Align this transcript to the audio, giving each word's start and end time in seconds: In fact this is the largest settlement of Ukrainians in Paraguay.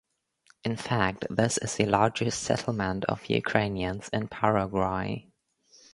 In 0.63 0.77
fact 0.77 1.25
this 1.29 1.59
is 1.59 1.75
the 1.75 1.85
largest 1.85 2.41
settlement 2.41 3.05
of 3.05 3.27
Ukrainians 3.29 4.09
in 4.09 4.27
Paraguay. 4.29 5.27